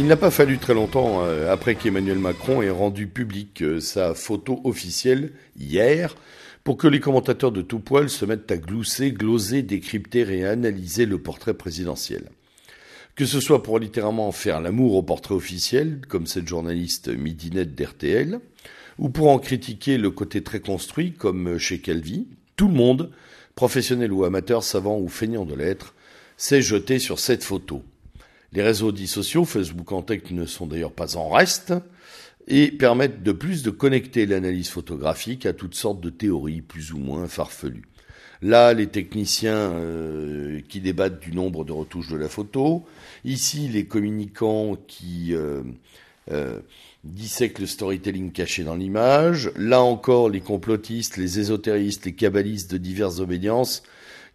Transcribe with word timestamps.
Il 0.00 0.06
n'a 0.06 0.16
pas 0.16 0.30
fallu 0.30 0.58
très 0.58 0.74
longtemps 0.74 1.24
euh, 1.24 1.52
après 1.52 1.74
qu'Emmanuel 1.74 2.20
Macron 2.20 2.62
ait 2.62 2.70
rendu 2.70 3.08
public 3.08 3.62
euh, 3.62 3.80
sa 3.80 4.14
photo 4.14 4.60
officielle 4.62 5.32
hier 5.58 6.14
pour 6.62 6.76
que 6.76 6.86
les 6.86 7.00
commentateurs 7.00 7.50
de 7.50 7.62
tout 7.62 7.80
poil 7.80 8.08
se 8.08 8.24
mettent 8.24 8.52
à 8.52 8.58
glousser, 8.58 9.10
gloser, 9.10 9.62
décrypter 9.62 10.20
et 10.38 10.44
analyser 10.44 11.04
le 11.04 11.18
portrait 11.18 11.54
présidentiel. 11.54 12.30
Que 13.16 13.26
ce 13.26 13.40
soit 13.40 13.64
pour 13.64 13.80
littéralement 13.80 14.30
faire 14.30 14.60
l'amour 14.60 14.94
au 14.94 15.02
portrait 15.02 15.34
officiel, 15.34 16.00
comme 16.08 16.28
cette 16.28 16.46
journaliste 16.46 17.08
midinette 17.08 17.74
d'RTL, 17.74 18.38
ou 18.98 19.08
pour 19.08 19.30
en 19.30 19.40
critiquer 19.40 19.98
le 19.98 20.12
côté 20.12 20.44
très 20.44 20.60
construit, 20.60 21.10
comme 21.10 21.58
chez 21.58 21.80
Calvi, 21.80 22.28
tout 22.54 22.68
le 22.68 22.74
monde, 22.74 23.10
professionnel 23.56 24.12
ou 24.12 24.22
amateur, 24.24 24.62
savant 24.62 24.96
ou 25.00 25.08
feignant 25.08 25.44
de 25.44 25.56
l'être, 25.56 25.96
s'est 26.36 26.62
jeté 26.62 27.00
sur 27.00 27.18
cette 27.18 27.42
photo. 27.42 27.82
Les 28.52 28.62
réseaux 28.62 28.92
dits 28.92 29.06
sociaux, 29.06 29.44
Facebook 29.44 29.92
en 29.92 30.02
tech, 30.02 30.30
ne 30.30 30.46
sont 30.46 30.66
d'ailleurs 30.66 30.92
pas 30.92 31.16
en 31.16 31.28
reste 31.28 31.74
et 32.46 32.70
permettent 32.70 33.22
de 33.22 33.32
plus 33.32 33.62
de 33.62 33.70
connecter 33.70 34.24
l'analyse 34.24 34.70
photographique 34.70 35.44
à 35.44 35.52
toutes 35.52 35.74
sortes 35.74 36.00
de 36.00 36.08
théories 36.08 36.62
plus 36.62 36.92
ou 36.92 36.98
moins 36.98 37.28
farfelues. 37.28 37.84
Là, 38.40 38.72
les 38.72 38.86
techniciens 38.86 39.72
euh, 39.72 40.60
qui 40.68 40.80
débattent 40.80 41.20
du 41.20 41.32
nombre 41.32 41.64
de 41.64 41.72
retouches 41.72 42.08
de 42.08 42.16
la 42.16 42.28
photo. 42.28 42.86
Ici, 43.24 43.68
les 43.68 43.84
communicants 43.84 44.76
qui 44.86 45.34
euh, 45.34 45.62
euh, 46.30 46.60
dissèquent 47.04 47.58
le 47.58 47.66
storytelling 47.66 48.30
caché 48.30 48.62
dans 48.62 48.76
l'image. 48.76 49.50
Là 49.56 49.82
encore, 49.82 50.30
les 50.30 50.40
complotistes, 50.40 51.16
les 51.16 51.40
ésotéristes, 51.40 52.06
les 52.06 52.14
kabbalistes 52.14 52.70
de 52.70 52.78
diverses 52.78 53.18
obédiences 53.18 53.82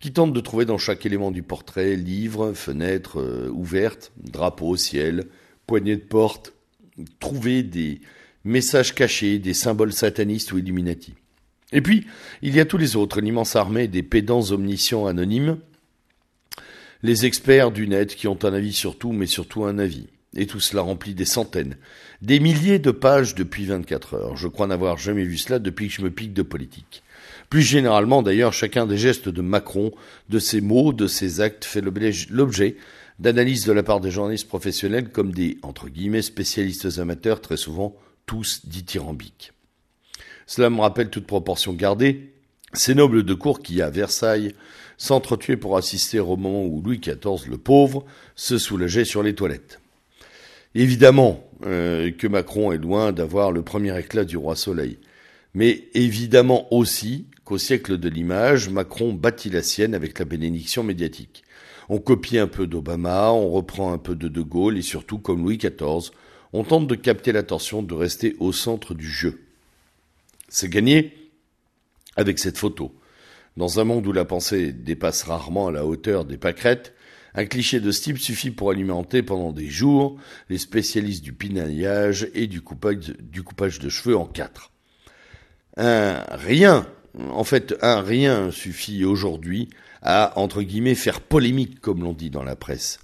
qui 0.00 0.12
tente 0.12 0.32
de 0.32 0.40
trouver 0.40 0.64
dans 0.64 0.78
chaque 0.78 1.04
élément 1.04 1.30
du 1.30 1.42
portrait 1.42 1.94
livre, 1.94 2.54
fenêtre 2.54 3.20
euh, 3.20 3.50
ouverte, 3.50 4.12
drapeau 4.16 4.68
au 4.68 4.76
ciel, 4.76 5.26
poignée 5.66 5.96
de 5.96 6.02
porte, 6.02 6.54
trouver 7.20 7.62
des 7.62 8.00
messages 8.44 8.94
cachés, 8.94 9.38
des 9.38 9.54
symboles 9.54 9.92
satanistes 9.92 10.52
ou 10.52 10.58
illuminati. 10.58 11.14
Et 11.72 11.82
puis, 11.82 12.06
il 12.42 12.54
y 12.56 12.60
a 12.60 12.64
tous 12.64 12.78
les 12.78 12.96
autres, 12.96 13.20
l'immense 13.20 13.54
armée 13.54 13.86
des 13.86 14.02
pédants 14.02 14.50
omniscients 14.50 15.06
anonymes, 15.06 15.58
les 17.02 17.26
experts 17.26 17.70
du 17.70 17.86
net 17.86 18.16
qui 18.16 18.26
ont 18.26 18.42
un 18.44 18.52
avis 18.52 18.72
sur 18.72 18.98
tout, 18.98 19.12
mais 19.12 19.26
surtout 19.26 19.64
un 19.64 19.78
avis. 19.78 20.08
Et 20.36 20.46
tout 20.46 20.60
cela 20.60 20.82
remplit 20.82 21.14
des 21.14 21.24
centaines, 21.24 21.76
des 22.22 22.38
milliers 22.38 22.78
de 22.78 22.92
pages 22.92 23.34
depuis 23.34 23.64
24 23.64 24.14
heures. 24.14 24.36
Je 24.36 24.46
crois 24.46 24.68
n'avoir 24.68 24.96
jamais 24.96 25.24
vu 25.24 25.36
cela 25.36 25.58
depuis 25.58 25.88
que 25.88 25.94
je 25.94 26.02
me 26.02 26.10
pique 26.10 26.32
de 26.32 26.42
politique. 26.42 27.02
Plus 27.48 27.62
généralement, 27.62 28.22
d'ailleurs, 28.22 28.52
chacun 28.52 28.86
des 28.86 28.96
gestes 28.96 29.28
de 29.28 29.42
Macron, 29.42 29.90
de 30.28 30.38
ses 30.38 30.60
mots, 30.60 30.92
de 30.92 31.08
ses 31.08 31.40
actes 31.40 31.64
fait 31.64 31.80
l'objet 31.80 32.76
d'analyses 33.18 33.66
de 33.66 33.72
la 33.72 33.82
part 33.82 34.00
des 34.00 34.12
journalistes 34.12 34.46
professionnels 34.46 35.10
comme 35.10 35.32
des, 35.32 35.58
entre 35.62 35.88
guillemets, 35.88 36.22
spécialistes 36.22 36.98
amateurs, 36.98 37.40
très 37.40 37.56
souvent 37.56 37.96
tous 38.24 38.60
dithyrambiques. 38.66 39.52
Cela 40.46 40.70
me 40.70 40.80
rappelle 40.80 41.10
toute 41.10 41.26
proportion 41.26 41.72
gardée 41.72 42.30
ces 42.72 42.94
nobles 42.94 43.24
de 43.24 43.34
cour 43.34 43.60
qui, 43.62 43.82
à 43.82 43.90
Versailles, 43.90 44.54
s'entretuaient 44.96 45.56
pour 45.56 45.76
assister 45.76 46.20
au 46.20 46.36
moment 46.36 46.64
où 46.64 46.80
Louis 46.82 46.98
XIV, 47.00 47.48
le 47.48 47.58
pauvre, 47.58 48.04
se 48.36 48.58
soulageait 48.58 49.04
sur 49.04 49.22
les 49.22 49.34
toilettes. 49.34 49.80
Évidemment 50.74 51.50
euh, 51.66 52.10
que 52.12 52.26
Macron 52.26 52.72
est 52.72 52.78
loin 52.78 53.12
d'avoir 53.12 53.50
le 53.50 53.62
premier 53.62 53.98
éclat 53.98 54.24
du 54.24 54.36
roi 54.36 54.54
Soleil, 54.54 54.98
mais 55.52 55.88
évidemment 55.94 56.72
aussi 56.72 57.26
qu'au 57.44 57.58
siècle 57.58 57.98
de 57.98 58.08
l'image, 58.08 58.68
Macron 58.68 59.12
bâtit 59.12 59.50
la 59.50 59.62
sienne 59.62 59.94
avec 59.94 60.18
la 60.18 60.24
bénédiction 60.24 60.84
médiatique. 60.84 61.42
On 61.88 61.98
copie 61.98 62.38
un 62.38 62.46
peu 62.46 62.68
d'Obama, 62.68 63.32
on 63.32 63.50
reprend 63.50 63.92
un 63.92 63.98
peu 63.98 64.14
de 64.14 64.28
De 64.28 64.42
Gaulle 64.42 64.78
et 64.78 64.82
surtout, 64.82 65.18
comme 65.18 65.42
Louis 65.42 65.58
XIV, 65.58 66.12
on 66.52 66.62
tente 66.62 66.86
de 66.86 66.94
capter 66.94 67.32
l'attention, 67.32 67.82
de 67.82 67.94
rester 67.94 68.36
au 68.38 68.52
centre 68.52 68.94
du 68.94 69.08
jeu. 69.08 69.40
C'est 70.48 70.68
gagné 70.68 71.12
avec 72.14 72.38
cette 72.38 72.58
photo. 72.58 72.94
Dans 73.56 73.80
un 73.80 73.84
monde 73.84 74.06
où 74.06 74.12
la 74.12 74.24
pensée 74.24 74.72
dépasse 74.72 75.24
rarement 75.24 75.66
à 75.66 75.72
la 75.72 75.84
hauteur 75.84 76.24
des 76.24 76.36
pâquerettes, 76.36 76.94
un 77.34 77.46
cliché 77.46 77.80
de 77.80 77.90
ce 77.90 78.02
type 78.02 78.18
suffit 78.18 78.50
pour 78.50 78.70
alimenter 78.70 79.22
pendant 79.22 79.52
des 79.52 79.68
jours 79.68 80.18
les 80.48 80.58
spécialistes 80.58 81.22
du 81.22 81.32
pinaillage 81.32 82.28
et 82.34 82.46
du 82.46 82.60
coupage, 82.60 83.78
de 83.78 83.88
cheveux 83.88 84.16
en 84.16 84.26
quatre. 84.26 84.72
Un 85.76 86.24
rien 86.30 86.86
en 87.30 87.44
fait, 87.44 87.74
un 87.82 88.02
rien 88.02 88.50
suffit 88.50 89.04
aujourd'hui 89.04 89.68
à, 90.02 90.38
entre 90.38 90.62
guillemets, 90.62 90.94
faire 90.94 91.20
polémique, 91.20 91.80
comme 91.80 92.02
l'on 92.02 92.12
dit 92.12 92.30
dans 92.30 92.42
la 92.42 92.56
presse. 92.56 93.00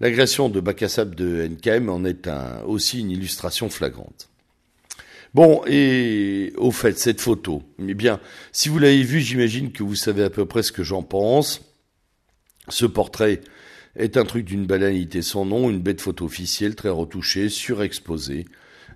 L'agression 0.00 0.48
de 0.48 0.60
Bakassab 0.60 1.14
de 1.14 1.46
NKM 1.46 1.88
en 1.88 2.04
est 2.04 2.28
aussi 2.66 3.00
une 3.00 3.10
illustration 3.10 3.68
flagrante. 3.68 4.28
Bon, 5.34 5.62
et 5.66 6.52
au 6.56 6.72
fait, 6.72 6.98
cette 6.98 7.20
photo, 7.20 7.62
eh 7.78 7.94
bien, 7.94 8.18
si 8.50 8.68
vous 8.68 8.78
l'avez 8.78 9.02
vue, 9.02 9.20
j'imagine 9.20 9.70
que 9.70 9.82
vous 9.82 9.94
savez 9.94 10.24
à 10.24 10.30
peu 10.30 10.46
près 10.46 10.62
ce 10.62 10.72
que 10.72 10.82
j'en 10.82 11.02
pense. 11.02 11.60
Ce 12.68 12.86
portrait 12.86 13.40
est 13.96 14.16
un 14.16 14.24
truc 14.24 14.44
d'une 14.44 14.66
banalité 14.66 15.22
sans 15.22 15.44
nom, 15.44 15.70
une 15.70 15.80
bête 15.80 16.00
photo 16.00 16.26
officielle 16.26 16.74
très 16.74 16.88
retouchée, 16.88 17.48
surexposée, 17.48 18.46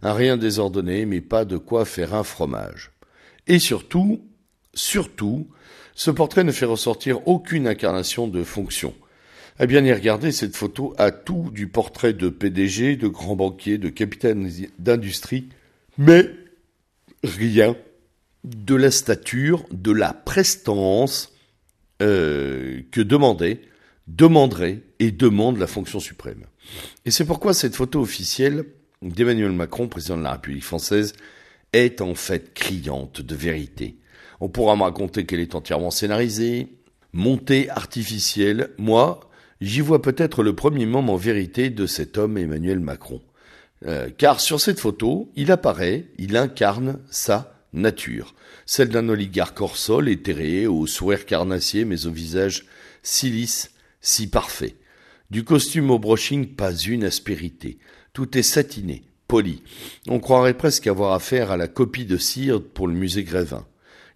un 0.03 0.13
rien 0.13 0.37
désordonné, 0.37 1.07
mais 1.07 1.21
pas 1.21 1.45
de 1.45 1.57
quoi 1.57 1.85
faire 1.85 2.15
un 2.15 2.25
fromage. 2.25 2.93
Et 3.47 3.59
surtout, 3.59 4.23
Surtout, 4.75 5.47
ce 5.95 6.11
portrait 6.11 6.45
ne 6.45 6.53
fait 6.53 6.65
ressortir 6.65 7.27
aucune 7.29 7.67
incarnation 7.67 8.27
de 8.27 8.43
fonction. 8.43 8.93
À 9.59 9.67
bien 9.67 9.85
y 9.85 9.93
regarder, 9.93 10.33
cette 10.33 10.57
photo 10.57 10.95
a 10.99 11.13
tout 11.13 11.51
du 11.53 11.69
portrait 11.69 12.13
de 12.13 12.29
PDG, 12.29 12.97
de 12.97 13.07
grand 13.07 13.37
banquier, 13.37 13.79
de 13.79 13.89
capitaine 13.89 14.51
d'industrie, 14.81 15.49
mais 15.97 16.29
rien 17.23 17.77
de 18.43 18.75
la 18.75 18.91
stature, 18.91 19.65
de 19.71 19.93
la 19.93 20.13
prestance 20.13 21.33
euh, 22.03 22.81
que 22.91 23.01
demandait, 23.01 23.61
demanderait 24.07 24.81
et 24.99 25.11
demande 25.11 25.59
la 25.59 25.67
fonction 25.67 26.01
suprême. 26.01 26.45
Et 27.05 27.11
c'est 27.11 27.25
pourquoi 27.25 27.55
cette 27.55 27.77
photo 27.77 28.01
officielle 28.01 28.67
d'Emmanuel 29.03 29.53
Macron, 29.53 29.89
président 29.89 30.17
de 30.17 30.23
la 30.23 30.33
République 30.33 30.65
française, 30.65 31.15
est 31.73 32.01
en 32.01 32.15
fait 32.15 32.55
criante 32.55 33.21
de 33.21 33.35
vérité. 33.35 33.97
On 34.41 34.49
pourra 34.49 34.77
me 34.77 34.83
raconter 34.83 35.27
qu'elle 35.27 35.41
est 35.41 35.55
entièrement 35.55 35.91
scénarisée, 35.91 36.69
montée, 37.13 37.71
artificielle. 37.71 38.71
Moi, 38.79 39.21
j'y 39.61 39.81
vois 39.81 40.03
peut-être 40.03 40.43
le 40.43 40.55
premier 40.55 40.87
moment 40.87 41.15
en 41.15 41.17
vérité 41.17 41.71
de 41.71 41.87
cet 41.87 42.19
homme 42.19 42.39
Emmanuel 42.39 42.81
Macron. 42.81 43.21
Euh, 43.87 44.09
car 44.17 44.41
sur 44.41 44.61
cette 44.61 44.81
photo, 44.81 45.31
il 45.37 45.51
apparaît, 45.51 46.07
il 46.19 46.37
incarne 46.37 47.01
sa 47.11 47.55
nature, 47.73 48.35
celle 48.67 48.89
d'un 48.89 49.09
oligarque 49.09 49.61
hors 49.61 49.77
sol, 49.77 50.09
éthéré, 50.09 50.67
au 50.67 50.87
sourire 50.87 51.27
carnassier, 51.27 51.85
mais 51.85 52.07
au 52.07 52.11
visage 52.11 52.67
si 53.03 53.29
lisse, 53.29 53.74
si 54.05 54.29
parfait. 54.29 54.77
Du 55.31 55.43
costume 55.45 55.91
au 55.91 55.99
brushing, 55.99 56.47
pas 56.47 56.75
une 56.75 57.05
aspérité. 57.05 57.79
Tout 58.13 58.39
est 58.39 58.43
satiné, 58.43 59.03
poli. 59.27 59.63
On 60.07 60.21
croirait 60.21 60.57
presque 60.57 60.87
avoir 60.87 61.15
affaire 61.15 61.51
à 61.51 61.57
la 61.57 61.67
copie 61.67 62.05
de 62.05 62.19
cire 62.19 62.63
pour 62.63 62.87
le 62.87 62.95
musée 62.95 63.25
Grévin. 63.25 63.67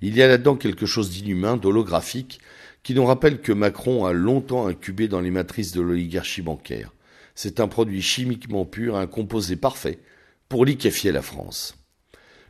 Il 0.03 0.15
y 0.15 0.23
a 0.23 0.29
là-dedans 0.29 0.57
quelque 0.57 0.87
chose 0.87 1.11
d'inhumain, 1.11 1.57
d'holographique, 1.57 2.39
qui 2.83 2.95
nous 2.95 3.05
rappelle 3.05 3.41
que 3.41 3.51
Macron 3.51 4.05
a 4.05 4.13
longtemps 4.13 4.69
incubé 4.69 5.09
dans 5.09 5.21
les 5.21 5.31
matrices 5.31 5.73
de 5.73 5.81
l'oligarchie 5.81 6.43
bancaire. 6.43 6.93
C'est 7.35 7.59
un 7.59 7.67
produit 7.67 8.03
chimiquement 8.03 8.67
pur, 8.67 8.97
un 8.97 9.07
composé 9.07 9.57
parfait 9.57 9.99
pour 10.49 10.65
liquéfier 10.65 11.13
la 11.13 11.23
France. 11.23 11.77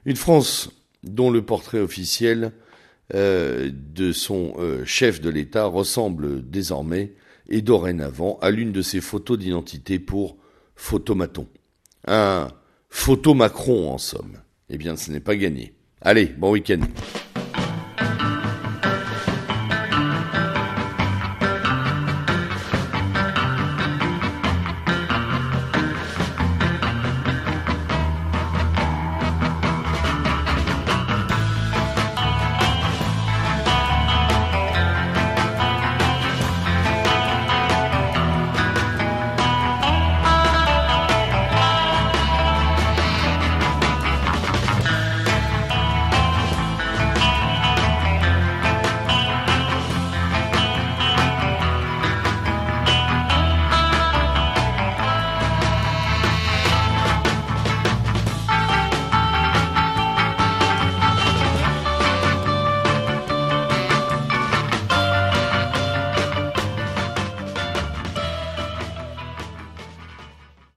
Une 0.04 0.16
France 0.16 0.70
dont 1.04 1.30
le 1.30 1.42
portrait 1.42 1.80
officiel 1.80 2.52
euh, 3.14 3.70
de 3.72 4.12
son 4.12 4.54
euh, 4.58 4.84
chef 4.84 5.20
de 5.20 5.30
l'État 5.30 5.66
ressemble 5.66 6.48
désormais 6.48 7.12
et 7.48 7.62
dorénavant 7.62 8.38
à 8.40 8.50
l'une 8.50 8.72
de 8.72 8.82
ses 8.82 9.00
photos 9.00 9.38
d'identité 9.38 9.98
pour 9.98 10.36
photomaton. 10.74 11.46
Un 12.06 12.48
photo 12.88 13.34
Macron 13.34 13.90
en 13.90 13.98
somme. 13.98 14.38
Eh 14.70 14.78
bien, 14.78 14.96
ce 14.96 15.10
n'est 15.10 15.20
pas 15.20 15.36
gagné. 15.36 15.74
Allez, 16.00 16.26
bon 16.26 16.52
week-end. 16.52 16.80